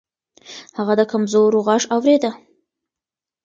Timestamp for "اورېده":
1.95-2.31